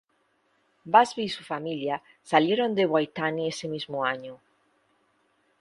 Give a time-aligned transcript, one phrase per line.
[0.83, 4.39] Busby y su familia salieron de Waitangi ese mismo año.